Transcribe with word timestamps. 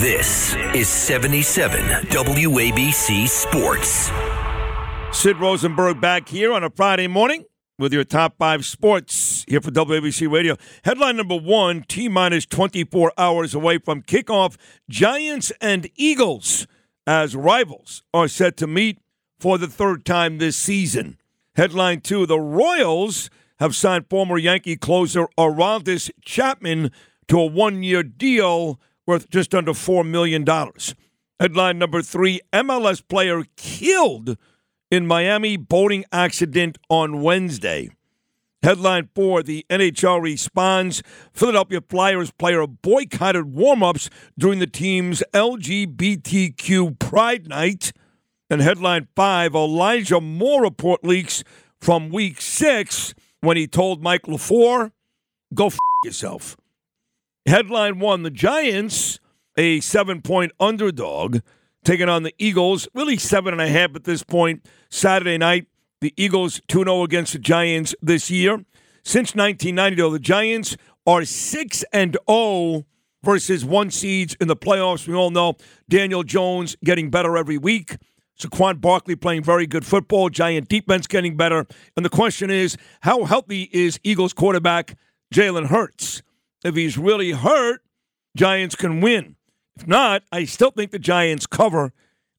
This 0.00 0.54
is 0.76 0.88
77 0.88 1.80
WABC 1.80 3.26
Sports. 3.26 4.12
Sid 5.10 5.38
Rosenberg 5.38 6.00
back 6.00 6.28
here 6.28 6.52
on 6.52 6.62
a 6.62 6.70
Friday 6.70 7.08
morning 7.08 7.46
with 7.80 7.92
your 7.92 8.04
top 8.04 8.36
five 8.38 8.64
sports 8.64 9.44
here 9.48 9.60
for 9.60 9.72
WABC 9.72 10.30
Radio. 10.30 10.56
Headline 10.84 11.16
number 11.16 11.34
one 11.36 11.82
T 11.88 12.08
minus 12.08 12.46
24 12.46 13.12
hours 13.18 13.54
away 13.56 13.78
from 13.78 14.02
kickoff. 14.02 14.56
Giants 14.88 15.50
and 15.60 15.90
Eagles 15.96 16.68
as 17.04 17.34
rivals 17.34 18.04
are 18.14 18.28
set 18.28 18.56
to 18.58 18.68
meet 18.68 19.00
for 19.40 19.58
the 19.58 19.66
third 19.66 20.04
time 20.04 20.38
this 20.38 20.56
season. 20.56 21.18
Headline 21.56 22.02
two 22.02 22.24
The 22.24 22.38
Royals 22.38 23.30
have 23.58 23.74
signed 23.74 24.06
former 24.08 24.38
Yankee 24.38 24.76
closer 24.76 25.26
Aroldis 25.36 26.08
Chapman 26.24 26.92
to 27.26 27.40
a 27.40 27.46
one 27.46 27.82
year 27.82 28.04
deal 28.04 28.78
worth 29.08 29.30
just 29.30 29.54
under 29.54 29.72
$4 29.72 30.06
million. 30.06 30.44
Headline 31.40 31.78
number 31.78 32.02
three 32.02 32.40
MLS 32.52 33.02
player 33.08 33.44
killed 33.56 34.36
in 34.90 35.06
Miami 35.06 35.56
boating 35.56 36.04
accident 36.12 36.76
on 36.90 37.22
Wednesday. 37.22 37.90
Headline 38.62 39.08
four 39.14 39.42
The 39.44 39.64
NHL 39.70 40.20
responds 40.20 41.02
Philadelphia 41.32 41.80
Flyers 41.80 42.32
player 42.32 42.66
boycotted 42.66 43.54
warm 43.54 43.84
ups 43.84 44.10
during 44.36 44.58
the 44.58 44.66
team's 44.66 45.22
LGBTQ 45.32 46.98
Pride 46.98 47.48
Night. 47.48 47.92
And 48.50 48.60
headline 48.60 49.06
five 49.14 49.54
Elijah 49.54 50.20
Moore 50.20 50.62
report 50.62 51.04
leaks 51.04 51.44
from 51.80 52.10
week 52.10 52.40
six 52.40 53.14
when 53.40 53.56
he 53.56 53.68
told 53.68 54.02
Mike 54.02 54.22
LaFleur, 54.22 54.90
go 55.54 55.66
f 55.66 55.78
yourself. 56.04 56.56
Headline 57.48 57.98
one 57.98 58.24
The 58.24 58.30
Giants, 58.30 59.20
a 59.56 59.80
seven 59.80 60.20
point 60.20 60.52
underdog, 60.60 61.38
taking 61.82 62.06
on 62.06 62.22
the 62.22 62.34
Eagles, 62.38 62.86
really 62.92 63.16
seven 63.16 63.54
and 63.54 63.62
a 63.62 63.68
half 63.68 63.96
at 63.96 64.04
this 64.04 64.22
point. 64.22 64.66
Saturday 64.90 65.38
night, 65.38 65.66
the 66.02 66.12
Eagles 66.18 66.60
2 66.68 66.80
0 66.80 67.04
against 67.04 67.32
the 67.32 67.38
Giants 67.38 67.94
this 68.02 68.30
year. 68.30 68.64
Since 69.02 69.34
1990, 69.34 69.96
though, 69.96 70.10
the 70.10 70.18
Giants 70.18 70.76
are 71.06 71.24
6 71.24 71.84
and 71.90 72.18
0 72.28 72.84
versus 73.22 73.64
one 73.64 73.90
seeds 73.90 74.36
in 74.42 74.48
the 74.48 74.56
playoffs. 74.56 75.08
We 75.08 75.14
all 75.14 75.30
know 75.30 75.56
Daniel 75.88 76.24
Jones 76.24 76.76
getting 76.84 77.08
better 77.08 77.34
every 77.38 77.56
week. 77.56 77.96
Saquon 78.38 78.78
Barkley 78.78 79.16
playing 79.16 79.42
very 79.42 79.66
good 79.66 79.86
football. 79.86 80.28
Giant 80.28 80.68
defense 80.68 81.06
getting 81.06 81.34
better. 81.34 81.66
And 81.96 82.04
the 82.04 82.10
question 82.10 82.50
is, 82.50 82.76
how 83.00 83.24
healthy 83.24 83.70
is 83.72 83.98
Eagles 84.04 84.34
quarterback 84.34 84.98
Jalen 85.32 85.68
Hurts? 85.68 86.22
If 86.64 86.74
he's 86.74 86.98
really 86.98 87.32
hurt, 87.32 87.82
Giants 88.36 88.74
can 88.74 89.00
win. 89.00 89.36
If 89.76 89.86
not, 89.86 90.22
I 90.32 90.44
still 90.44 90.70
think 90.70 90.90
the 90.90 90.98
Giants 90.98 91.46
cover. 91.46 91.92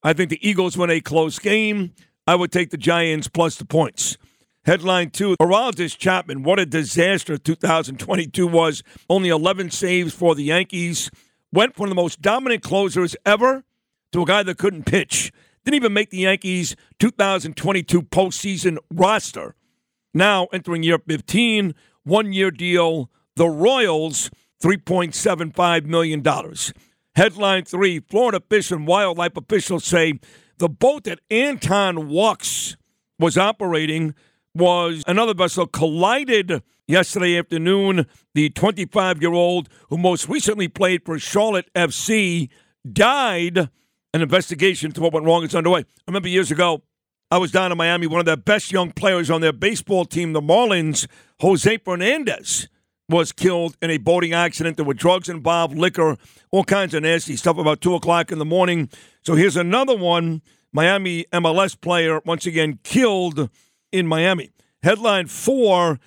I 0.03 0.13
think 0.13 0.29
the 0.29 0.47
Eagles 0.47 0.77
win 0.77 0.89
a 0.89 1.01
close 1.01 1.39
game. 1.39 1.93
I 2.27 2.35
would 2.35 2.51
take 2.51 2.69
the 2.69 2.77
Giants 2.77 3.27
plus 3.27 3.55
the 3.55 3.65
points. 3.65 4.17
Headline 4.65 5.09
two 5.09 5.35
Aroldis 5.41 5.97
Chapman, 5.97 6.43
what 6.43 6.59
a 6.59 6.65
disaster 6.65 7.37
2022 7.37 8.45
was. 8.45 8.83
Only 9.09 9.29
11 9.29 9.71
saves 9.71 10.13
for 10.13 10.35
the 10.35 10.43
Yankees. 10.43 11.09
Went 11.51 11.75
from 11.75 11.89
the 11.89 11.95
most 11.95 12.21
dominant 12.21 12.61
closers 12.61 13.15
ever 13.25 13.63
to 14.11 14.21
a 14.21 14.25
guy 14.25 14.43
that 14.43 14.57
couldn't 14.57 14.85
pitch. 14.85 15.31
Didn't 15.65 15.75
even 15.75 15.93
make 15.93 16.09
the 16.09 16.19
Yankees 16.19 16.75
2022 16.99 18.03
postseason 18.03 18.77
roster. 18.91 19.55
Now 20.13 20.47
entering 20.53 20.83
year 20.83 20.99
15, 20.99 21.73
one 22.03 22.33
year 22.33 22.51
deal. 22.51 23.09
The 23.39 23.47
Royals, 23.47 24.29
$3.75 24.61 25.85
million. 25.85 26.21
Headline 27.15 27.63
three 27.63 28.01
Florida 28.01 28.41
Fish 28.49 28.69
and 28.69 28.85
Wildlife 28.85 29.37
officials 29.37 29.85
say 29.85 30.19
the 30.57 30.67
boat 30.67 31.05
that 31.05 31.21
Anton 31.31 32.09
Walkes 32.09 32.75
was 33.17 33.37
operating 33.37 34.13
was 34.53 35.05
another 35.07 35.33
vessel 35.33 35.67
collided 35.67 36.61
yesterday 36.85 37.37
afternoon. 37.37 38.07
The 38.35 38.49
25 38.49 39.21
year 39.21 39.31
old, 39.31 39.69
who 39.87 39.97
most 39.97 40.27
recently 40.27 40.67
played 40.67 41.05
for 41.05 41.17
Charlotte 41.17 41.73
FC, 41.73 42.49
died. 42.91 43.69
An 44.13 44.21
investigation 44.21 44.87
into 44.89 44.99
what 44.99 45.13
went 45.13 45.25
wrong 45.25 45.45
is 45.45 45.55
underway. 45.55 45.79
I 45.79 45.83
remember 46.07 46.27
years 46.27 46.51
ago, 46.51 46.81
I 47.31 47.37
was 47.37 47.53
down 47.53 47.71
in 47.71 47.77
Miami. 47.77 48.05
One 48.05 48.19
of 48.19 48.25
the 48.25 48.35
best 48.35 48.73
young 48.73 48.91
players 48.91 49.31
on 49.31 49.39
their 49.39 49.53
baseball 49.53 50.03
team, 50.03 50.33
the 50.33 50.41
Marlins, 50.41 51.07
Jose 51.39 51.77
Fernandez, 51.77 52.67
was 53.09 53.31
killed 53.31 53.75
in 53.81 53.89
a 53.89 53.97
boating 53.97 54.33
accident. 54.33 54.77
There 54.77 54.85
were 54.85 54.93
drugs 54.93 55.27
involved, 55.27 55.77
liquor, 55.77 56.15
all 56.51 56.63
kinds 56.63 56.93
of 56.93 57.03
nasty 57.03 57.35
stuff 57.35 57.57
about 57.57 57.81
2 57.81 57.95
o'clock 57.95 58.31
in 58.31 58.39
the 58.39 58.45
morning. 58.45 58.89
So 59.23 59.35
here's 59.35 59.57
another 59.57 59.97
one 59.97 60.41
Miami 60.71 61.25
MLS 61.33 61.79
player, 61.79 62.21
once 62.25 62.45
again, 62.45 62.79
killed 62.83 63.49
in 63.91 64.05
Miami. 64.05 64.51
Headline 64.83 65.27
four 65.27 65.99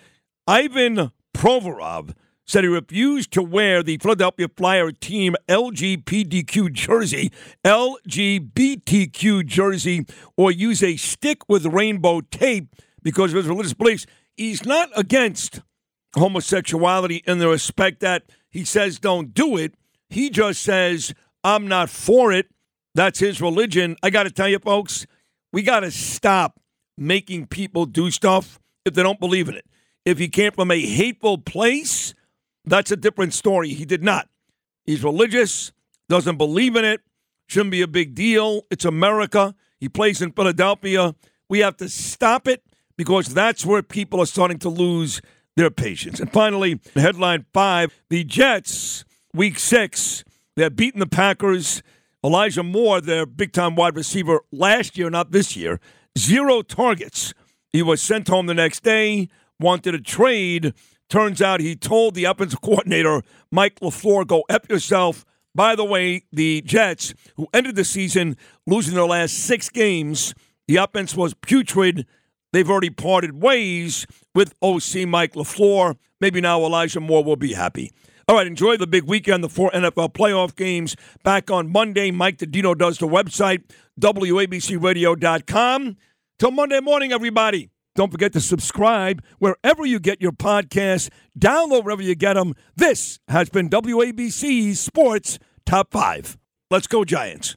Ivan 0.47 1.11
Provorov 1.35 2.15
said 2.47 2.65
he 2.65 2.69
refused 2.69 3.33
to 3.33 3.43
wear 3.43 3.83
the 3.83 3.97
Philadelphia 3.99 4.49
Flyer 4.57 4.93
team 4.93 5.35
LGBTQ 5.49 6.73
jersey, 6.73 7.33
LGBTQ 7.65 9.47
jersey, 9.47 10.07
or 10.37 10.51
use 10.51 10.83
a 10.83 10.97
stick 10.97 11.49
with 11.49 11.67
rainbow 11.67 12.21
tape 12.21 12.75
because 13.03 13.33
of 13.33 13.37
his 13.39 13.49
religious 13.49 13.75
beliefs. 13.75 14.07
He's 14.37 14.65
not 14.65 14.91
against 14.97 15.61
homosexuality 16.15 17.23
in 17.27 17.39
the 17.39 17.49
respect 17.49 18.01
that 18.01 18.25
he 18.51 18.65
says 18.65 18.99
don't 18.99 19.33
do 19.33 19.57
it. 19.57 19.75
He 20.09 20.31
just 20.31 20.63
says, 20.63 21.15
I'm 21.43 21.67
not 21.67 21.89
for 21.89 22.33
it. 22.33 22.49
That's 22.95 23.19
his 23.19 23.41
religion. 23.41 23.97
I 24.03 24.11
got 24.11 24.25
to 24.25 24.31
tell 24.31 24.49
you, 24.49 24.59
folks, 24.59 25.07
we 25.53 25.63
got 25.63 25.81
to 25.81 25.91
stop 25.91 26.61
making 26.99 27.47
people 27.47 27.87
do 27.87 28.11
stuff 28.11 28.61
if 28.85 28.95
they 28.95 29.03
don't 29.03 29.21
believe 29.21 29.49
in 29.49 29.55
it. 29.55 29.67
If 30.05 30.19
he 30.19 30.29
came 30.29 30.53
from 30.53 30.71
a 30.71 30.81
hateful 30.81 31.39
place, 31.39 32.15
that's 32.65 32.91
a 32.91 32.97
different 32.97 33.33
story. 33.33 33.71
He 33.71 33.85
did 33.85 34.03
not. 34.03 34.29
He's 34.85 35.05
religious, 35.05 35.73
doesn't 36.09 36.37
believe 36.37 36.77
in 36.77 36.85
it, 36.85 37.01
shouldn't 37.47 37.71
be 37.71 37.83
a 37.83 37.89
big 37.89 38.15
deal. 38.15 38.63
It's 38.71 38.85
America. 38.85 39.55
He 39.79 39.89
plays 39.89 40.21
in 40.21 40.33
Philadelphia. 40.33 41.15
We 41.49 41.61
have 41.61 41.77
to 41.79 41.89
stop 41.89 42.49
it 42.49 42.65
because 42.97 43.33
that's 43.33 43.65
where 43.65 43.83
people 43.83 44.21
are 44.21 44.27
starting 44.27 44.59
to 44.61 44.69
lose 44.69 45.21
their 45.57 45.71
patience. 45.71 46.21
And 46.21 46.33
finally, 46.33 46.81
headline 46.95 47.47
five 47.53 48.03
the 48.09 48.25
Jets, 48.25 49.05
week 49.35 49.59
six, 49.59 50.25
they're 50.57 50.71
beating 50.71 51.01
the 51.01 51.07
Packers. 51.07 51.83
Elijah 52.25 52.63
Moore, 52.63 53.01
their 53.01 53.27
big 53.27 53.53
time 53.53 53.75
wide 53.75 53.97
receiver 53.97 54.43
last 54.53 54.97
year, 54.97 55.11
not 55.11 55.33
this 55.33 55.57
year, 55.57 55.81
zero 56.17 56.63
targets. 56.63 57.35
He 57.73 57.83
was 57.83 58.01
sent 58.01 58.29
home 58.29 58.47
the 58.47 58.55
next 58.55 58.85
day, 58.85 59.29
wanted 59.59 59.95
a 59.95 60.01
trade. 60.01 60.73
Turns 61.09 61.43
out 61.43 61.61
he 61.61 61.75
told 61.75 62.15
the 62.15 62.25
offensive 62.25 62.61
coordinator, 62.61 63.23
Mike 63.51 63.81
LaFleur, 63.81 64.27
go 64.27 64.45
F 64.49 64.69
yourself. 64.71 65.25
By 65.55 65.75
the 65.75 65.85
way, 65.85 66.23
the 66.33 66.63
Jets, 66.63 67.13
who 67.37 67.49
ended 67.53 67.77
the 67.77 67.85
season 67.85 68.37
losing 68.67 68.95
their 68.95 69.05
last 69.05 69.35
six 69.35 69.69
games, 69.69 70.33
the 70.69 70.77
offense 70.77 71.15
was 71.15 71.35
putrid. 71.35 72.07
They've 72.53 72.69
already 72.69 72.91
parted 72.91 73.43
ways 73.43 74.07
with 74.35 74.55
OC 74.63 75.09
Mike 75.09 75.35
LaFleur. 75.35 75.97
Maybe 76.21 76.41
now 76.41 76.61
Elijah 76.65 77.01
Moore 77.01 77.25
will 77.25 77.37
be 77.37 77.55
happy. 77.55 77.93
All 78.29 78.37
right, 78.37 78.47
enjoy 78.47 78.77
the 78.77 78.87
big 78.87 79.05
weekend, 79.05 79.43
the 79.43 79.49
four 79.49 79.71
NFL 79.73 80.13
playoff 80.13 80.55
games 80.55 80.95
back 81.25 81.51
on 81.51 81.73
Monday. 81.73 82.11
Mike 82.11 82.39
DeDino 82.39 82.77
does 82.77 82.99
the 82.99 83.09
website, 83.09 83.65
WABCRadio.com. 84.01 85.97
Till 86.39 86.51
Monday 86.51 86.81
morning, 86.81 87.13
everybody. 87.13 87.71
Don't 87.95 88.11
forget 88.11 88.33
to 88.33 88.41
subscribe 88.41 89.23
wherever 89.39 89.85
you 89.85 90.01
get 90.01 90.23
your 90.23 90.33
podcasts. 90.33 91.11
Download 91.39 91.85
wherever 91.85 92.03
you 92.03 92.15
get 92.15 92.35
them. 92.35 92.55
This 92.75 93.19
has 93.29 93.51
been 93.51 93.69
WABC 93.69 94.77
Sports 94.77 95.39
Top 95.67 95.93
5. 95.93 96.39
Let's 96.71 96.87
go, 96.87 97.05
Giants. 97.05 97.57